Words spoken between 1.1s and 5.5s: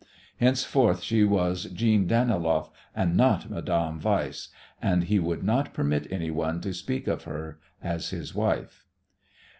was Jeanne Daniloff, and not Madame Weiss, and he would